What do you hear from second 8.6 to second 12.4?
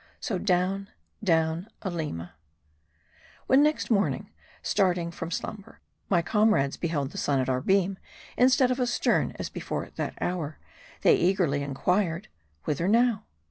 of astern as before at that hour, they eagerly inquired,"